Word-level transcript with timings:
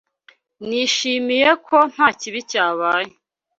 Nishimiye 0.67 1.49
ko 1.67 1.77
nta 1.91 2.07
kibi 2.19 2.39
cyabaye. 2.51 3.11